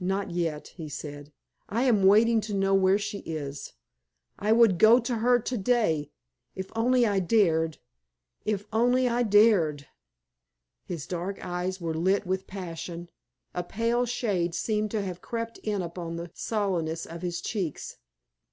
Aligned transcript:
"Not 0.00 0.32
yet," 0.32 0.72
he 0.74 0.88
said; 0.88 1.32
"I 1.68 1.84
am 1.84 2.02
waiting 2.02 2.40
to 2.40 2.52
know 2.52 2.74
where 2.74 2.98
she 2.98 3.18
is; 3.18 3.74
I 4.36 4.50
would 4.50 4.76
go 4.76 4.98
to 4.98 5.18
her 5.18 5.38
to 5.38 5.56
day 5.56 6.10
if 6.56 6.72
only 6.74 7.06
I 7.06 7.20
dared 7.20 7.78
if 8.44 8.66
only 8.72 9.06
I 9.08 9.22
dared!" 9.22 9.86
His 10.84 11.06
dark 11.06 11.38
eyes 11.46 11.80
were 11.80 11.94
lit 11.94 12.26
with 12.26 12.48
passion; 12.48 13.08
a 13.54 13.62
pale 13.62 14.04
shade 14.04 14.52
seemed 14.56 14.90
to 14.90 15.02
have 15.02 15.22
crept 15.22 15.58
in 15.58 15.80
upon 15.80 16.16
the 16.16 16.32
sallowness 16.34 17.06
of 17.06 17.22
his 17.22 17.40
cheeks. 17.40 17.98